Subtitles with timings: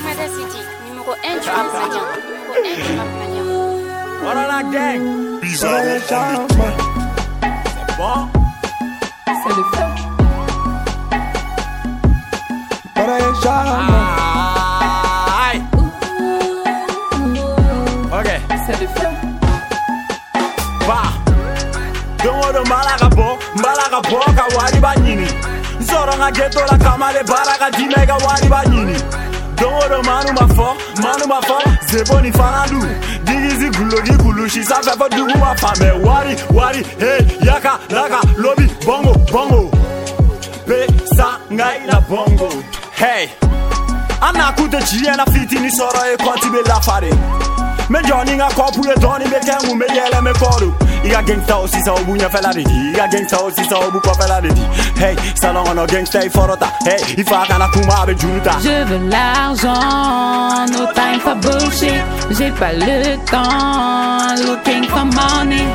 [0.00, 2.06] Augmenta City, numéro 1 du rap malien.
[2.24, 3.44] Numéro 1 du rap malien.
[4.22, 5.02] Voilà la gang.
[5.42, 6.14] Bizarre, C'est
[7.98, 8.28] bon.
[9.26, 9.88] C'est le feu.
[15.50, 15.60] Aïe.
[18.12, 18.28] Ok.
[18.66, 19.10] C'est le feu.
[20.88, 21.02] Ba.
[22.24, 25.28] Dongo do malaga bo, malaga bo ka wari ba nyini.
[25.80, 28.48] Zoro nga ghetto la kamale baraka dime ka wari
[29.60, 30.68] dowolo manumafɔ
[31.02, 31.56] manumafɔ
[31.88, 32.80] zeboni fana du
[33.26, 37.12] digizi gulogi kulusi sanfɛ fɔ dugu ma famɛ wari wari he
[37.44, 39.60] yaka laka lobi bɔngo bɔngo
[40.66, 40.78] pe
[41.16, 42.48] sangai la bɔngo
[43.00, 43.28] hey
[44.22, 47.39] an n'a kun tɛ tiɲɛ na fitini sɔrɔ ye kɔnti bɛ lafare
[47.90, 50.72] Me joni nga kopu e doni be kengu me yele me koru.
[51.02, 52.90] Iga gangsta o sisa obu nya fela de di.
[52.92, 54.62] Iga gangsta o sisa obu ko fela de di.
[54.96, 56.68] Hey, salon ono gangsta i forota.
[56.86, 58.52] Hey, ifa kana kuma be junuta.
[58.62, 62.00] Je veux l'argent, no time for bullshit.
[62.30, 65.66] J'ai pas le temps, looking for money.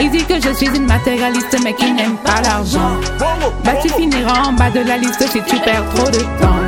[0.00, 2.92] Il dit que je suis une matérialiste mais qui n'aime pas l'argent.
[3.62, 6.62] Bah tu finiras en bas de la liste si tu perds trop de temps.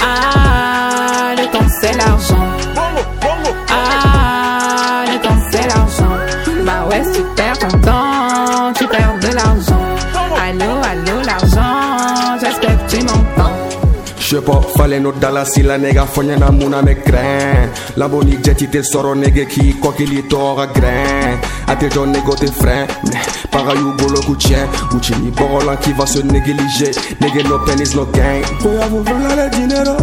[0.00, 2.46] Ah, le temps c'est l'argent.
[9.24, 9.84] De l'argent.
[10.46, 13.52] Allô, allô, l'argent, j'espère que tu m'entends.
[14.18, 18.38] Je pas fallait notre dala si la nega fonya na muna me crain La boni
[18.42, 21.38] jeti te soro nege ki kokili tora grain.
[21.68, 22.86] Ate jo nego te frein
[23.50, 26.94] Para you golo kuchien Gucci ni borolan qui va se négliger.
[27.20, 29.96] Nege no penis no gain Voy a voler le dinero.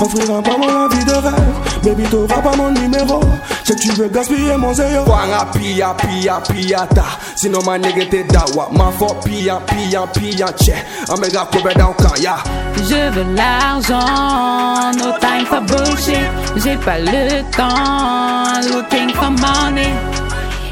[0.00, 3.20] Offrira pas mon envie de rêve Baby, t'auras pas mon numéro
[3.64, 7.78] Je sais que tu veux gaspiller mon zéro Kwanga pia pia pia ta Sino ma
[7.78, 10.74] nege te dawa Ma fo pia pia pia che
[11.08, 12.36] Amega kobe down kaya
[12.76, 16.28] Je veux l'argent, no time for bullshit.
[16.56, 19.92] J'ai pas le temps, looking for money.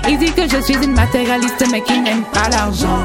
[0.09, 2.99] Il dit que je suis une matérialiste mais qui n'aime pas l'argent.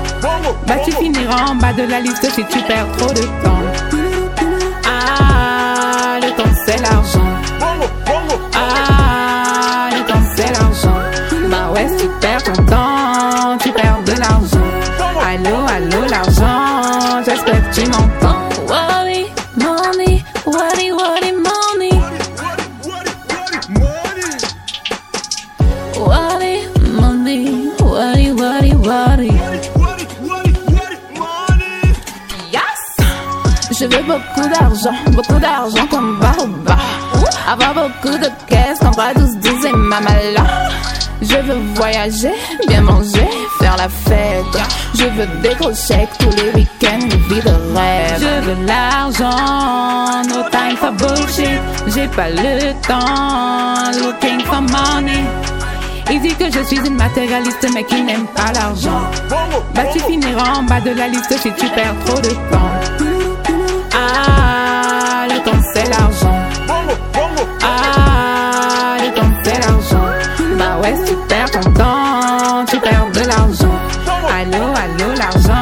[0.67, 3.60] Bah tu finiras en bas de la liste si tu perds trop de temps.
[11.81, 14.67] Bah ouais, si tu perds ton temps, tu perds de l'argent.
[14.99, 18.49] Allô, allô, l'argent, j'espère que tu m'entends.
[18.67, 19.25] Worry,
[19.57, 21.93] money, worry, worry, money.
[25.99, 27.71] Money, money, money.
[27.79, 29.31] Worry, money, worry, worry, worry.
[33.79, 36.77] Je veux beaucoup d'argent, beaucoup d'argent comme Baoba.
[37.51, 40.43] Avoir beaucoup de caisses comme Bradous 12 et Mamala.
[41.21, 42.33] Je veux voyager,
[42.67, 43.27] bien manger,
[43.59, 44.61] faire la fête.
[44.95, 48.19] Je veux des gros chèques tous les week-ends, une vie de rêve.
[48.19, 51.61] Je veux l'argent, no time for bullshit.
[51.87, 55.23] J'ai pas le temps, looking for money.
[56.09, 59.01] Il dit que je suis une matérialiste mais qui n'aime pas l'argent.
[59.73, 62.71] Bah tu finiras en bas de la liste si tu perds trop de temps.
[63.93, 66.30] Ah, le temps c'est l'argent.
[70.93, 71.51] Si tu perds
[72.69, 73.79] tu perds de l'argent.
[74.27, 75.60] Allô, allô, l'argent.